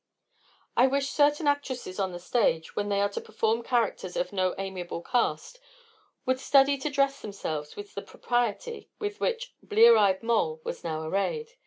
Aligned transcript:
I 0.75 0.87
wish 0.87 1.11
certain 1.11 1.45
actresses 1.45 1.99
on 1.99 2.11
the 2.11 2.17
stage, 2.17 2.75
when 2.75 2.89
they 2.89 3.01
are 3.01 3.09
to 3.09 3.21
perform 3.21 3.61
characters 3.61 4.15
of 4.15 4.33
no 4.33 4.55
amiable 4.57 5.03
cast, 5.03 5.59
would 6.25 6.39
study 6.39 6.75
to 6.79 6.89
dress 6.89 7.21
themselves 7.21 7.75
with 7.75 7.93
the 7.93 8.01
propriety 8.01 8.89
with 8.97 9.19
which 9.19 9.53
Blear 9.61 9.95
eyed 9.97 10.23
Moll 10.23 10.59
was 10.63 10.83
now 10.83 11.03
arrayed. 11.03 11.51